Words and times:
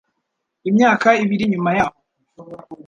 Imyaka 0.69 1.07
ibiri 1.23 1.43
nyuma 1.51 1.69
yaho, 1.77 1.97